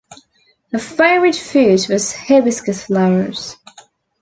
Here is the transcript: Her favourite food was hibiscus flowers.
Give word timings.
Her 0.71 0.79
favourite 0.79 1.35
food 1.35 1.85
was 1.87 2.11
hibiscus 2.13 2.85
flowers. 2.85 3.57